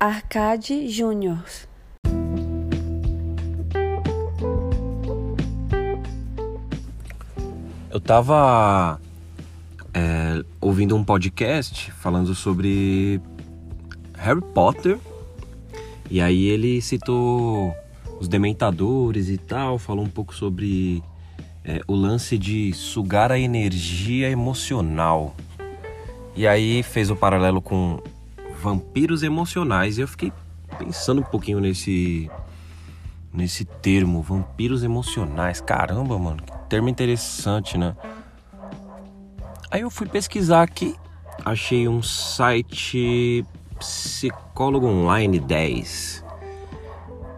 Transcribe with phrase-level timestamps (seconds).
[0.00, 1.42] Arcade Júnior.
[7.90, 9.00] Eu tava
[9.92, 13.20] é, ouvindo um podcast falando sobre
[14.14, 14.98] Harry Potter.
[16.08, 17.74] E aí ele citou
[18.20, 21.02] os dementadores e tal, falou um pouco sobre
[21.64, 25.34] é, o lance de sugar a energia emocional.
[26.36, 28.00] E aí fez o paralelo com
[28.60, 30.32] vampiros emocionais e eu fiquei
[30.78, 32.30] pensando um pouquinho nesse
[33.32, 35.60] nesse termo, vampiros emocionais.
[35.60, 37.94] Caramba, mano, que termo interessante, né?
[39.70, 40.94] Aí eu fui pesquisar aqui,
[41.44, 43.44] achei um site
[43.78, 46.24] Psicólogo Online 10.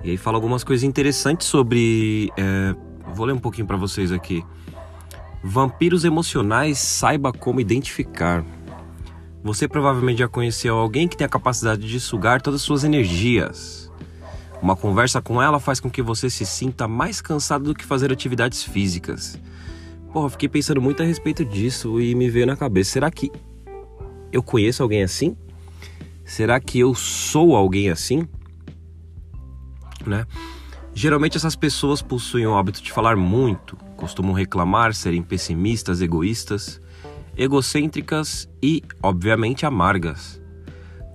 [0.02, 2.32] E aí fala algumas coisas interessantes sobre.
[2.36, 2.74] É,
[3.12, 4.44] vou ler um pouquinho para vocês aqui.
[5.42, 8.44] Vampiros emocionais, saiba como identificar.
[9.42, 13.90] Você provavelmente já conheceu alguém que tem a capacidade de sugar todas as suas energias.
[14.60, 18.12] Uma conversa com ela faz com que você se sinta mais cansado do que fazer
[18.12, 19.38] atividades físicas.
[20.12, 23.30] Porra, fiquei pensando muito a respeito disso e me veio na cabeça: será que
[24.30, 25.34] eu conheço alguém assim?
[26.24, 28.28] Será que eu sou alguém assim?
[30.06, 30.26] Né?
[30.92, 36.80] Geralmente essas pessoas possuem o hábito de falar muito, costumam reclamar, serem pessimistas, egoístas,
[37.40, 40.38] egocêntricas e, obviamente, amargas.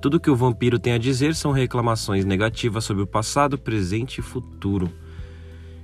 [0.01, 4.23] Tudo que o vampiro tem a dizer são reclamações negativas sobre o passado, presente e
[4.23, 4.91] futuro.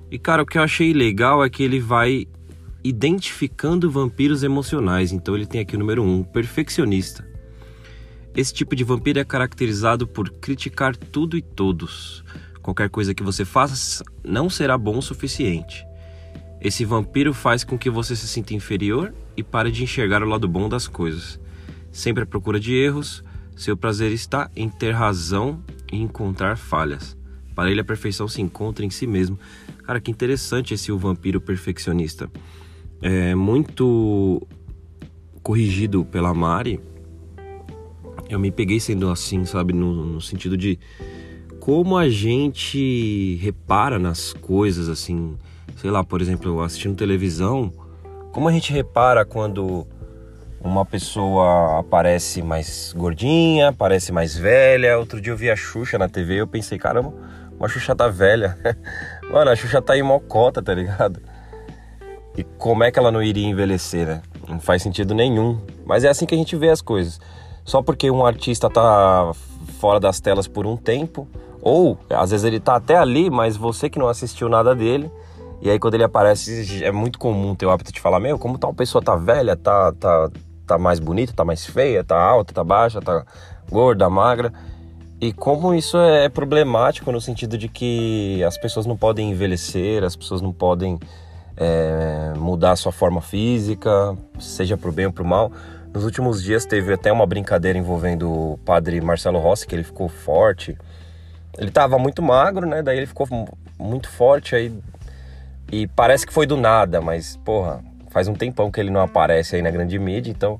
[0.09, 2.27] E cara, o que eu achei legal é que ele vai
[2.83, 5.11] identificando vampiros emocionais.
[5.11, 7.23] Então ele tem aqui o número 1, um, perfeccionista.
[8.35, 12.23] Esse tipo de vampiro é caracterizado por criticar tudo e todos.
[12.63, 15.85] Qualquer coisa que você faça não será bom o suficiente.
[16.61, 20.47] Esse vampiro faz com que você se sinta inferior e pare de enxergar o lado
[20.47, 21.39] bom das coisas.
[21.91, 23.23] Sempre à procura de erros,
[23.55, 27.17] seu prazer está em ter razão e encontrar falhas.
[27.55, 29.39] Para ele, a perfeição se encontra em si mesmo.
[29.83, 32.31] Cara, que interessante esse o vampiro perfeccionista.
[33.01, 34.47] É muito
[35.41, 36.79] corrigido pela Mari.
[38.29, 39.73] Eu me peguei sendo assim, sabe?
[39.73, 40.79] No, no sentido de
[41.59, 45.35] como a gente repara nas coisas, assim.
[45.77, 47.71] Sei lá, por exemplo, assistindo televisão.
[48.31, 49.87] Como a gente repara quando
[50.63, 54.97] uma pessoa aparece mais gordinha, parece mais velha.
[54.97, 57.13] Outro dia eu vi a Xuxa na TV e eu pensei, caramba,
[57.59, 58.57] a Xuxa tá velha.
[59.31, 61.21] Mano, a Xuxa tá em mocota, tá ligado?
[62.37, 64.21] E como é que ela não iria envelhecer, né?
[64.47, 65.59] Não faz sentido nenhum.
[65.85, 67.19] Mas é assim que a gente vê as coisas.
[67.63, 69.31] Só porque um artista tá
[69.79, 71.27] fora das telas por um tempo,
[71.61, 75.11] ou às vezes ele tá até ali, mas você que não assistiu nada dele,
[75.61, 78.57] e aí quando ele aparece, é muito comum ter o hábito de falar, meu, como
[78.57, 80.29] tal pessoa tá velha, tá, tá,
[80.65, 83.23] tá mais bonita, tá mais feia, tá alta, tá baixa, tá
[83.69, 84.51] gorda, magra.
[85.19, 90.15] E como isso é problemático no sentido de que as pessoas não podem envelhecer, as
[90.15, 90.99] pessoas não podem
[91.55, 95.51] é, mudar a sua forma física, seja pro bem ou pro mal.
[95.93, 100.09] Nos últimos dias teve até uma brincadeira envolvendo o padre Marcelo Rossi, que ele ficou
[100.09, 100.75] forte.
[101.57, 102.81] Ele tava muito magro, né?
[102.81, 103.27] Daí ele ficou
[103.77, 104.73] muito forte aí.
[105.71, 109.55] E parece que foi do nada, mas, porra, faz um tempão que ele não aparece
[109.55, 110.59] aí na grande mídia, então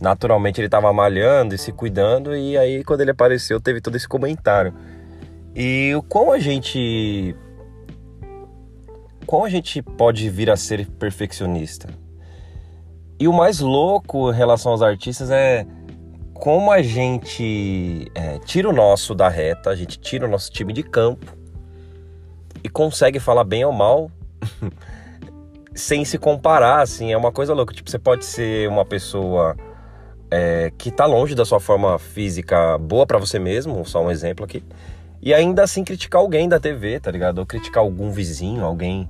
[0.00, 4.08] naturalmente ele tava malhando e se cuidando, e aí quando ele apareceu teve todo esse
[4.08, 4.74] comentário.
[5.54, 7.36] E o quão a gente.
[9.26, 11.88] Quão a gente pode vir a ser perfeccionista?
[13.20, 15.66] E o mais louco em relação aos artistas é
[16.32, 20.72] como a gente é, tira o nosso da reta, a gente tira o nosso time
[20.72, 21.26] de campo
[22.62, 24.10] e consegue falar bem ou mal
[25.74, 27.74] sem se comparar, assim, é uma coisa louca.
[27.74, 29.56] Tipo, você pode ser uma pessoa
[30.30, 34.44] é, que tá longe da sua forma física boa para você mesmo, só um exemplo
[34.44, 34.62] aqui,
[35.20, 37.38] e ainda assim criticar alguém da TV, tá ligado?
[37.38, 39.08] Ou criticar algum vizinho, alguém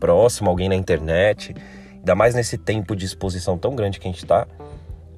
[0.00, 1.54] próximo, alguém na internet.
[1.98, 4.46] Ainda mais nesse tempo de exposição tão grande que a gente tá.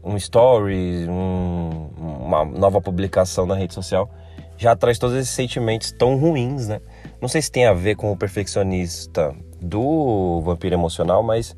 [0.03, 4.11] Um story, um, uma nova publicação na rede social,
[4.59, 6.81] já traz todos esses sentimentos tão ruins, né?
[7.25, 11.57] Não sei se tem a ver com o perfeccionista do vampiro emocional, mas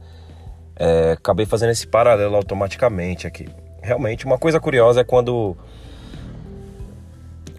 [0.77, 3.49] é, acabei fazendo esse paralelo automaticamente aqui.
[3.83, 5.57] Realmente, uma coisa curiosa é quando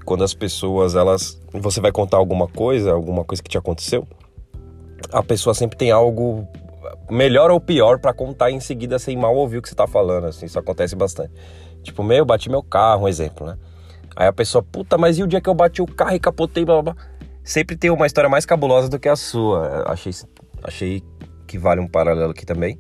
[0.06, 4.08] quando as pessoas elas você vai contar alguma coisa, alguma coisa que te aconteceu,
[5.12, 6.48] a pessoa sempre tem algo
[7.10, 10.28] melhor ou pior para contar em seguida sem mal ouvir o que você tá falando,
[10.28, 11.34] assim, isso acontece bastante.
[11.84, 13.58] Tipo, meu, bati meu carro, um exemplo, né?
[14.16, 16.64] Aí a pessoa, puta, mas e o dia que eu bati o carro e capotei,
[16.64, 17.17] blá blá blá
[17.48, 19.86] sempre tem uma história mais cabulosa do que a sua.
[19.88, 20.12] Achei,
[20.62, 21.04] achei
[21.48, 22.78] que vale um paralelo aqui também.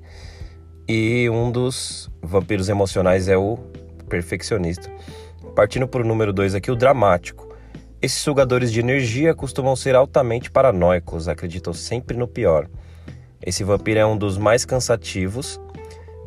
[0.88, 3.58] E um dos vampiros emocionais é o
[4.10, 4.92] perfeccionista.
[5.56, 7.48] Partindo para o número 2 aqui, o dramático.
[8.02, 12.70] Esses sugadores de energia costumam ser altamente paranoicos, acreditam sempre no pior.
[13.44, 15.60] Esse vampiro é um dos mais cansativos,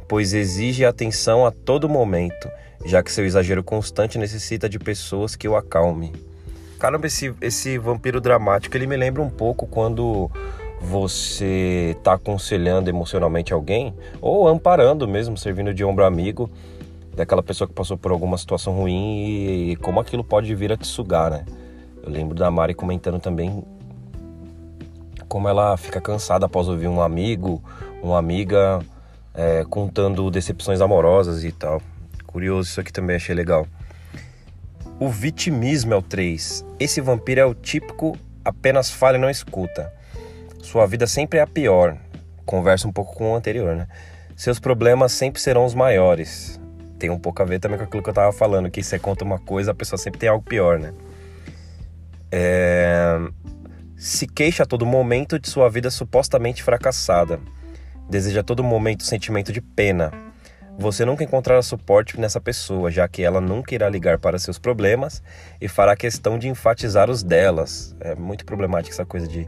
[0.09, 2.51] pois exige atenção a todo momento,
[2.87, 6.30] já que seu exagero constante necessita de pessoas que o acalme.
[6.81, 10.31] Caramba, esse, esse vampiro dramático, ele me lembra um pouco quando
[10.81, 16.51] você está aconselhando emocionalmente alguém, ou amparando mesmo, servindo de ombro amigo,
[17.15, 20.77] daquela pessoa que passou por alguma situação ruim e, e como aquilo pode vir a
[20.79, 21.45] te sugar, né?
[22.03, 23.63] Eu lembro da Mari comentando também
[25.29, 27.63] como ela fica cansada após ouvir um amigo,
[28.03, 28.81] uma amiga
[29.35, 31.83] é, contando decepções amorosas e tal.
[32.27, 33.67] Curioso, isso aqui também achei legal.
[35.01, 36.65] O vitimismo é o 3.
[36.79, 39.91] Esse vampiro é o típico apenas fala e não escuta.
[40.63, 41.97] Sua vida sempre é a pior.
[42.45, 43.89] Conversa um pouco com o anterior, né?
[44.37, 46.61] Seus problemas sempre serão os maiores.
[46.99, 49.25] Tem um pouco a ver também com aquilo que eu tava falando, que você conta
[49.25, 50.93] uma coisa, a pessoa sempre tem algo pior, né?
[52.31, 53.19] é...
[53.97, 57.41] se queixa a todo momento de sua vida supostamente fracassada.
[58.09, 60.13] Deseja a todo momento sentimento de pena.
[60.81, 65.23] Você nunca encontrará suporte nessa pessoa, já que ela nunca irá ligar para seus problemas
[65.61, 67.95] e fará questão de enfatizar os delas.
[68.01, 69.47] É muito problemática essa coisa de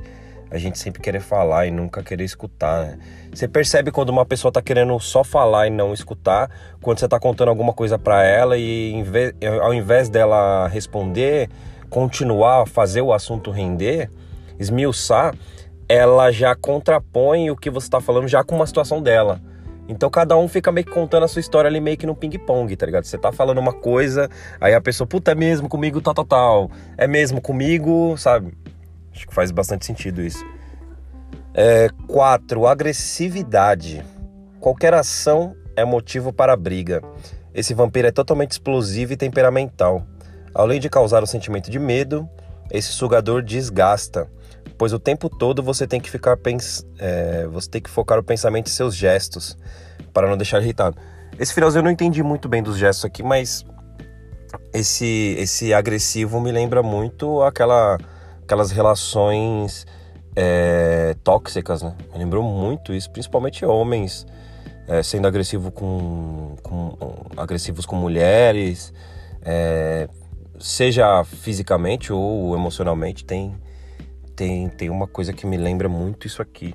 [0.50, 2.84] a gente sempre querer falar e nunca querer escutar.
[2.84, 2.98] Né?
[3.32, 6.50] Você percebe quando uma pessoa está querendo só falar e não escutar,
[6.82, 9.02] quando você está contando alguma coisa para ela e
[9.62, 11.48] ao invés dela responder,
[11.88, 14.10] continuar a fazer o assunto render,
[14.58, 15.34] esmiuçar,
[15.88, 19.40] ela já contrapõe o que você está falando já com uma situação dela.
[19.88, 22.74] Então cada um fica meio que contando a sua história ali meio que no ping-pong,
[22.76, 23.04] tá ligado?
[23.04, 24.28] Você tá falando uma coisa,
[24.60, 26.70] aí a pessoa, puta, é mesmo comigo, tal, tal, tal.
[26.96, 28.56] É mesmo comigo, sabe?
[29.12, 30.44] Acho que faz bastante sentido isso.
[31.54, 34.02] É, quatro, agressividade.
[34.60, 37.02] Qualquer ação é motivo para briga.
[37.52, 40.06] Esse vampiro é totalmente explosivo e temperamental.
[40.54, 42.28] Além de causar o sentimento de medo,
[42.70, 44.30] esse sugador desgasta,
[44.82, 48.22] pois o tempo todo você tem que ficar pens é, você tem que focar o
[48.24, 49.56] pensamento em seus gestos
[50.12, 50.96] para não deixar irritado.
[51.38, 53.64] Esse finalzinho eu não entendi muito bem dos gestos aqui, mas
[54.74, 57.96] esse esse agressivo me lembra muito aquela
[58.42, 59.86] aquelas relações
[60.34, 61.94] é, tóxicas, né?
[62.12, 64.26] Me lembrou muito isso, principalmente homens
[64.88, 66.96] é, sendo agressivo com, com,
[67.36, 68.92] agressivos com mulheres,
[69.42, 70.08] é,
[70.58, 73.54] seja fisicamente ou emocionalmente, tem,
[74.36, 76.74] tem, tem uma coisa que me lembra muito isso aqui.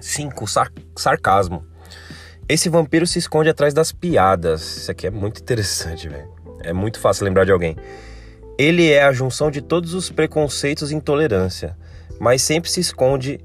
[0.00, 1.64] Cinco, sar, sarcasmo.
[2.48, 4.76] Esse vampiro se esconde atrás das piadas.
[4.78, 6.28] Isso aqui é muito interessante, velho.
[6.62, 7.76] É muito fácil lembrar de alguém.
[8.58, 11.76] Ele é a junção de todos os preconceitos e intolerância,
[12.18, 13.40] mas sempre se esconde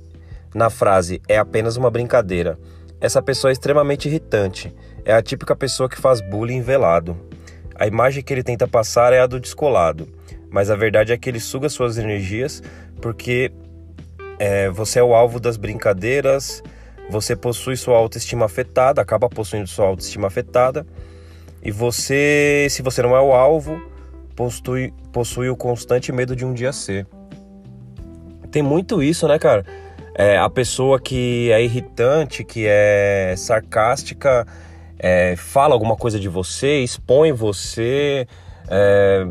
[0.53, 2.59] na frase é apenas uma brincadeira.
[2.99, 4.73] Essa pessoa é extremamente irritante.
[5.03, 7.17] É a típica pessoa que faz bullying velado.
[7.75, 10.07] A imagem que ele tenta passar é a do descolado,
[10.51, 12.61] mas a verdade é que ele suga suas energias
[13.01, 13.51] porque
[14.37, 16.61] é, você é o alvo das brincadeiras,
[17.09, 20.85] você possui sua autoestima afetada, acaba possuindo sua autoestima afetada,
[21.63, 23.81] e você, se você não é o alvo,
[24.35, 27.05] possui, possui o constante medo de um dia ser.
[28.51, 29.65] Tem muito isso, né, cara?
[30.15, 34.45] É, a pessoa que é irritante, que é sarcástica,
[34.97, 38.27] é, fala alguma coisa de você, expõe você,
[38.67, 39.27] é,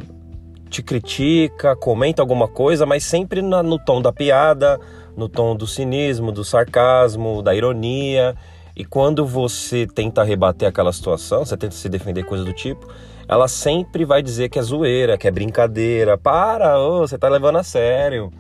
[0.70, 4.80] te critica, comenta alguma coisa, mas sempre na, no tom da piada,
[5.16, 8.36] no tom do cinismo, do sarcasmo, da ironia.
[8.76, 12.88] E quando você tenta rebater aquela situação, você tenta se defender, coisa do tipo,
[13.28, 16.16] ela sempre vai dizer que é zoeira, que é brincadeira.
[16.16, 18.32] Para, você tá levando a sério.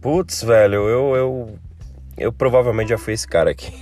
[0.00, 1.58] Putz, velho, eu, eu,
[2.16, 3.72] eu provavelmente já fui esse cara aqui.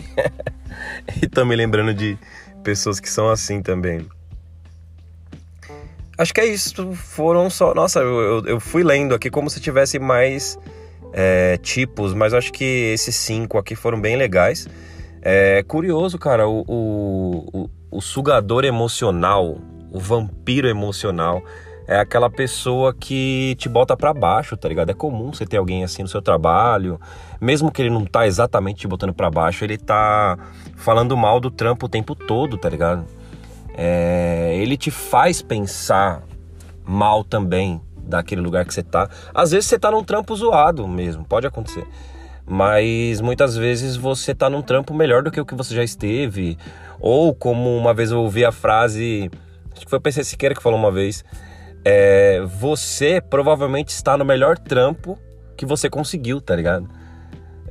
[1.23, 2.19] e tô me lembrando de
[2.63, 4.07] pessoas que são assim também.
[6.23, 6.93] Acho que é isso.
[6.93, 7.75] Foram só.
[7.75, 10.57] Nossa, eu, eu fui lendo aqui como se tivesse mais
[11.13, 12.65] é, tipos, mas acho que
[12.95, 14.69] esses cinco aqui foram bem legais.
[15.21, 19.57] É curioso, cara, o, o, o, sugador emocional,
[19.91, 21.43] o vampiro emocional
[21.89, 24.91] é aquela pessoa que te bota para baixo, tá ligado?
[24.91, 27.01] É comum você ter alguém assim no seu trabalho,
[27.41, 30.39] mesmo que ele não tá exatamente te botando para baixo, ele tá
[30.77, 33.05] falando mal do trampo o tempo todo, tá ligado?
[33.75, 36.23] É, ele te faz pensar
[36.85, 39.09] mal também daquele lugar que você tá.
[39.35, 41.87] Às vezes você tá num trampo zoado mesmo, pode acontecer.
[42.47, 46.59] Mas muitas vezes você tá num trampo melhor do que o que você já esteve.
[47.01, 49.31] Ou como uma vez eu ouvi a frase,
[49.73, 51.25] acho que foi o PC Siqueira que falou uma vez,
[51.85, 55.19] é, você provavelmente está no melhor trampo
[55.57, 56.89] que você conseguiu, tá ligado?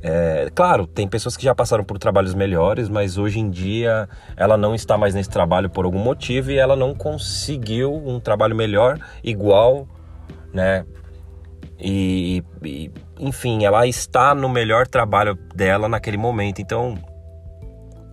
[0.02, 4.56] É, claro, tem pessoas que já passaram por trabalhos melhores, mas hoje em dia ela
[4.56, 8.98] não está mais nesse trabalho por algum motivo e ela não conseguiu um trabalho melhor,
[9.22, 9.86] igual
[10.52, 10.84] né?
[11.78, 16.60] E, e, enfim, ela está no melhor trabalho dela naquele momento.
[16.60, 16.96] Então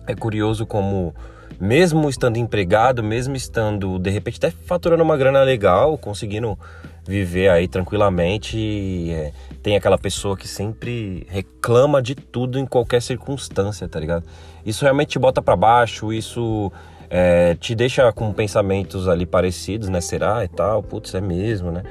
[0.06, 1.14] é curioso como
[1.60, 6.58] mesmo estando empregado, mesmo estando de repente até faturando uma grana legal, conseguindo
[7.06, 13.86] viver aí tranquilamente, é, tem aquela pessoa que sempre reclama de tudo em qualquer circunstância,
[13.86, 14.24] tá ligado?
[14.64, 16.72] Isso realmente te bota para baixo, isso
[17.10, 20.00] é, te deixa com pensamentos ali parecidos, né?
[20.00, 20.82] Será e tal?
[20.82, 21.82] Putz, é mesmo, né?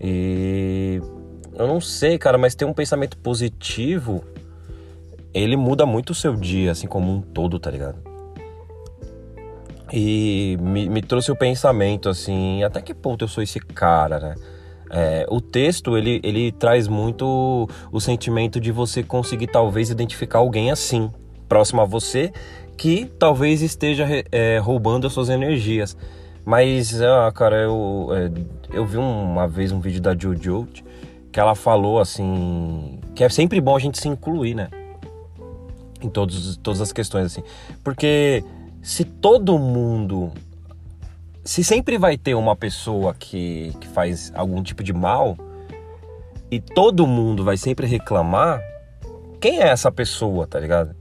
[0.00, 1.02] E
[1.54, 4.24] eu não sei, cara, mas ter um pensamento positivo,
[5.34, 8.11] ele muda muito o seu dia, assim como um todo, tá ligado?
[9.92, 14.34] E me, me trouxe o pensamento, assim, até que ponto eu sou esse cara, né?
[14.90, 20.70] É, o texto ele, ele traz muito o sentimento de você conseguir talvez identificar alguém
[20.70, 21.10] assim,
[21.48, 22.32] próximo a você,
[22.76, 25.96] que talvez esteja é, roubando as suas energias.
[26.44, 30.66] Mas, ah, cara, eu, é, eu vi uma vez um vídeo da Jojo
[31.30, 34.68] que ela falou assim que é sempre bom a gente se incluir, né?
[36.02, 37.42] Em todos, todas as questões assim,
[37.84, 38.44] porque
[38.82, 40.32] se todo mundo
[41.44, 45.36] se sempre vai ter uma pessoa que, que faz algum tipo de mal
[46.50, 48.60] e todo mundo vai sempre reclamar,
[49.40, 50.94] quem é essa pessoa, tá ligado?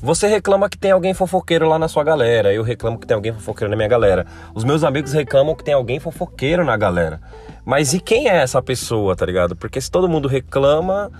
[0.00, 3.32] Você reclama que tem alguém fofoqueiro lá na sua galera, eu reclamo que tem alguém
[3.32, 4.26] fofoqueiro na minha galera.
[4.54, 7.20] Os meus amigos reclamam que tem alguém fofoqueiro na galera.
[7.64, 9.56] Mas e quem é essa pessoa, tá ligado?
[9.56, 11.10] Porque se todo mundo reclama,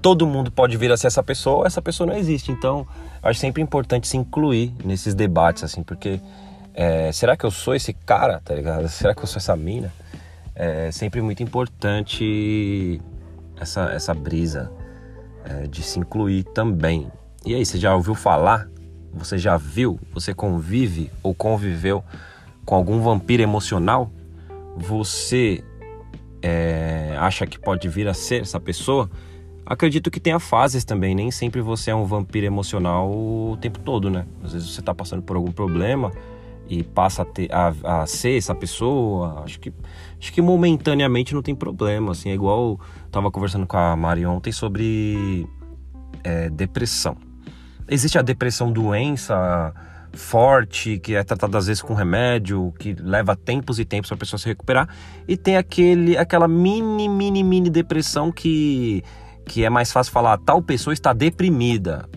[0.00, 2.52] todo mundo pode vir a ser essa pessoa, essa pessoa não existe.
[2.52, 2.86] Então,
[3.22, 6.20] acho sempre importante se incluir nesses debates, assim, porque
[6.74, 8.88] é, será que eu sou esse cara, tá ligado?
[8.88, 9.92] Será que eu sou essa mina?
[10.54, 13.00] É sempre muito importante
[13.60, 14.70] essa, essa brisa
[15.44, 17.10] é, de se incluir também.
[17.44, 18.68] E aí, você já ouviu falar?
[19.12, 19.98] Você já viu?
[20.12, 22.04] Você convive ou conviveu
[22.64, 24.10] com algum vampiro emocional?
[24.76, 25.64] Você
[26.42, 29.10] é, acha que pode vir a ser essa pessoa?
[29.66, 34.08] Acredito que tenha fases também, nem sempre você é um vampiro emocional o tempo todo,
[34.08, 34.24] né?
[34.44, 36.12] Às vezes você está passando por algum problema
[36.68, 39.72] e passa a, ter, a, a, ser essa pessoa, acho que,
[40.20, 42.80] acho que momentaneamente não tem problema, assim, é igual eu
[43.10, 45.44] tava conversando com a Mari ontem sobre
[46.22, 47.16] é, depressão.
[47.88, 49.74] Existe a depressão doença
[50.12, 54.18] forte, que é tratada às vezes com remédio, que leva tempos e tempos para a
[54.18, 54.88] pessoa se recuperar,
[55.26, 59.04] e tem aquele, aquela mini, mini, mini depressão que,
[59.46, 62.08] que é mais fácil falar, tal pessoa está deprimida,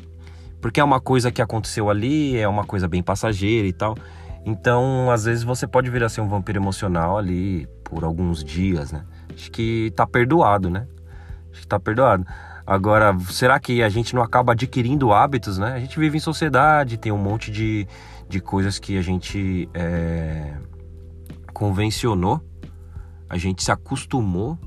[0.60, 3.96] porque é uma coisa que aconteceu ali, é uma coisa bem passageira e tal.
[4.46, 8.92] Então, às vezes você pode vir a ser um vampiro emocional ali por alguns dias,
[8.92, 9.06] né?
[9.34, 10.88] Acho que tá perdoado, né?
[11.52, 12.26] Acho que tá perdoado.
[12.66, 15.74] Agora, será que a gente não acaba adquirindo hábitos, né?
[15.74, 17.88] A gente vive em sociedade, tem um monte de,
[18.28, 20.54] de coisas que a gente é,
[21.54, 22.42] convencionou,
[23.30, 24.58] a gente se acostumou.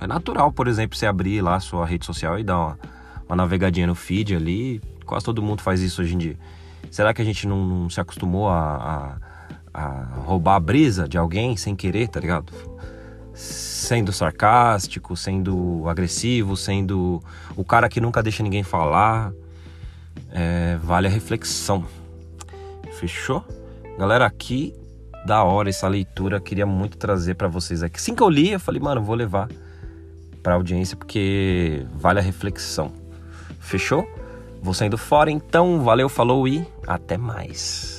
[0.00, 2.78] É natural, por exemplo, você abrir lá a sua rede social e dar uma,
[3.26, 4.80] uma navegadinha no feed ali.
[5.04, 6.36] Quase todo mundo faz isso hoje em dia.
[6.90, 9.18] Será que a gente não, não se acostumou a,
[9.74, 12.52] a, a, roubar a brisa de alguém sem querer, tá ligado?
[13.34, 17.22] Sendo sarcástico, sendo agressivo, sendo
[17.56, 19.32] o cara que nunca deixa ninguém falar.
[20.30, 21.84] É, vale a reflexão.
[22.98, 23.44] Fechou?
[23.98, 24.74] Galera, aqui
[25.26, 27.96] da hora essa leitura, queria muito trazer para vocês aqui.
[27.96, 29.48] Assim que eu li, eu falei, mano, vou levar
[30.46, 32.92] para audiência porque vale a reflexão.
[33.58, 34.08] Fechou?
[34.62, 37.95] Vou saindo fora, então valeu, falou e até mais.